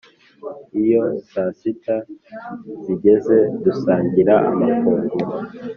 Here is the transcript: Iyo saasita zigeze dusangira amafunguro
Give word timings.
Iyo 0.81 1.03
saasita 1.29 1.95
zigeze 2.83 3.37
dusangira 3.63 4.33
amafunguro 4.49 5.29